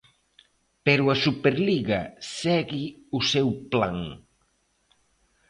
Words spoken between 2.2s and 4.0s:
segue o seu plan.